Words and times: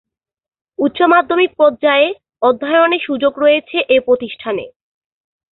উচ্চ 0.79 0.99
মাধ্যমিক 1.13 1.51
পর্যায়ে 1.57 2.07
অধ্যয়নের 2.41 3.01
সুযোগ 3.07 3.33
রয়েছে 3.39 3.77
এ 3.89 3.97
প্রতিষ্ঠানে। 4.05 4.65